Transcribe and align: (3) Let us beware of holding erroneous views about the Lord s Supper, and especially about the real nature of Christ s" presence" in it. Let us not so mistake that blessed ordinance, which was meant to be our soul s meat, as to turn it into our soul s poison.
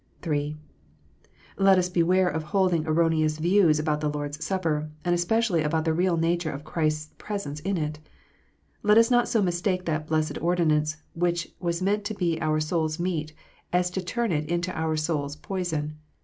(3) 0.23 0.57
Let 1.59 1.77
us 1.77 1.87
beware 1.87 2.27
of 2.27 2.41
holding 2.41 2.87
erroneous 2.87 3.37
views 3.37 3.77
about 3.77 4.01
the 4.01 4.09
Lord 4.09 4.31
s 4.35 4.43
Supper, 4.43 4.89
and 5.05 5.13
especially 5.13 5.61
about 5.61 5.85
the 5.85 5.93
real 5.93 6.17
nature 6.17 6.49
of 6.49 6.63
Christ 6.63 7.09
s" 7.11 7.15
presence" 7.19 7.59
in 7.69 7.77
it. 7.77 7.99
Let 8.81 8.97
us 8.97 9.11
not 9.11 9.27
so 9.27 9.43
mistake 9.43 9.85
that 9.85 10.07
blessed 10.07 10.41
ordinance, 10.41 10.97
which 11.13 11.53
was 11.59 11.83
meant 11.83 12.03
to 12.05 12.15
be 12.15 12.41
our 12.41 12.59
soul 12.59 12.85
s 12.85 12.97
meat, 12.99 13.33
as 13.71 13.91
to 13.91 14.01
turn 14.01 14.31
it 14.31 14.49
into 14.49 14.75
our 14.75 14.97
soul 14.97 15.25
s 15.25 15.35
poison. 15.35 15.99